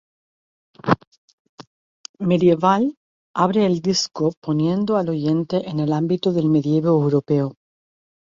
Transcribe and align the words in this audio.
Medieval 2.29 2.89
abre 3.35 3.67
el 3.67 3.81
disco 3.83 4.33
poniendo 4.41 4.97
al 4.97 5.09
oyente 5.09 5.69
en 5.69 5.79
el 5.79 5.93
ámbito 5.93 6.33
del 6.33 6.49
medievo 6.49 6.99
europeo. 7.03 7.53